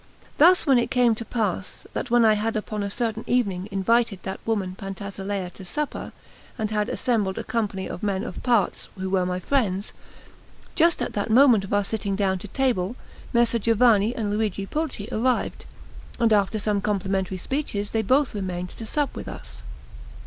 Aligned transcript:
Thus 0.39 0.63
then 0.63 0.79
it 0.79 0.89
came 0.89 1.13
to 1.13 1.23
pass, 1.23 1.85
that 1.93 2.09
when 2.09 2.25
I 2.25 2.33
had 2.33 2.55
upon 2.55 2.81
a 2.81 2.89
certain 2.89 3.23
evening 3.27 3.69
invited 3.71 4.17
that 4.23 4.39
woman 4.47 4.73
Pantasilea 4.73 5.51
to 5.51 5.63
supper, 5.63 6.11
and 6.57 6.71
had 6.71 6.89
assembled 6.89 7.37
a 7.37 7.43
company 7.43 7.87
of 7.87 8.01
men 8.01 8.23
of 8.23 8.41
parts 8.41 8.89
who 8.97 9.11
were 9.11 9.27
my 9.27 9.39
friends, 9.39 9.93
just 10.73 11.03
at 11.03 11.13
the 11.13 11.29
moment 11.29 11.63
of 11.63 11.71
our 11.71 11.83
sitting 11.83 12.15
down 12.15 12.39
to 12.39 12.47
table, 12.47 12.95
Messer 13.31 13.59
Giovanni 13.59 14.15
and 14.15 14.31
Luigi 14.31 14.65
Pulci 14.65 15.07
arrived, 15.11 15.67
and 16.19 16.33
after 16.33 16.57
some 16.57 16.81
complimentary 16.81 17.37
speeches, 17.37 17.91
they 17.91 18.01
both 18.01 18.33
remained 18.33 18.69
to 18.69 18.87
sup 18.87 19.15
with 19.15 19.27
us. 19.27 19.61